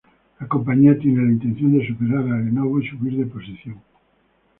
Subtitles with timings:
[0.39, 3.79] La compañía tiene la intención de superar a Lenovo y subir de posición.